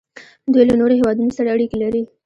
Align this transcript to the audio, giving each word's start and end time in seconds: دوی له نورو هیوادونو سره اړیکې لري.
دوی 0.53 0.63
له 0.69 0.73
نورو 0.79 0.97
هیوادونو 0.99 1.35
سره 1.37 1.47
اړیکې 1.55 1.77
لري. 1.83 2.03